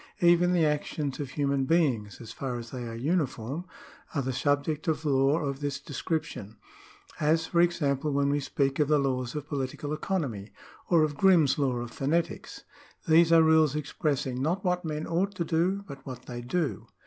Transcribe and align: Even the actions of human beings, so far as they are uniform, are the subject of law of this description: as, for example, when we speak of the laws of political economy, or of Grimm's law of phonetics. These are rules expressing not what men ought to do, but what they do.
Even 0.21 0.51
the 0.51 0.65
actions 0.65 1.19
of 1.19 1.29
human 1.29 1.65
beings, 1.65 2.17
so 2.17 2.25
far 2.25 2.57
as 2.57 2.71
they 2.71 2.87
are 2.87 2.95
uniform, 2.95 3.65
are 4.15 4.23
the 4.23 4.33
subject 4.33 4.87
of 4.87 5.05
law 5.05 5.37
of 5.37 5.59
this 5.59 5.79
description: 5.79 6.57
as, 7.19 7.45
for 7.45 7.61
example, 7.61 8.11
when 8.11 8.27
we 8.31 8.39
speak 8.39 8.79
of 8.79 8.87
the 8.87 8.97
laws 8.97 9.35
of 9.35 9.47
political 9.47 9.93
economy, 9.93 10.49
or 10.89 11.03
of 11.03 11.15
Grimm's 11.17 11.59
law 11.59 11.75
of 11.75 11.91
phonetics. 11.91 12.63
These 13.07 13.31
are 13.31 13.43
rules 13.43 13.75
expressing 13.75 14.41
not 14.41 14.65
what 14.65 14.83
men 14.83 15.05
ought 15.05 15.35
to 15.35 15.45
do, 15.45 15.83
but 15.87 16.03
what 16.03 16.23
they 16.25 16.41
do. 16.41 16.87